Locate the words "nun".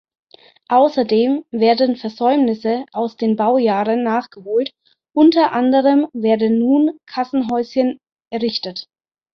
6.57-6.97